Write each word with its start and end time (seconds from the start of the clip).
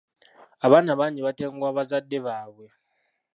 Abaana 0.65 0.91
bangi 0.99 1.21
batenguwa 1.27 1.69
bazadde 1.77 2.17
baabwe. 2.25 2.67